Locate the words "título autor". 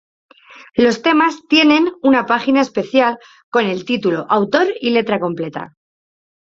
3.85-4.65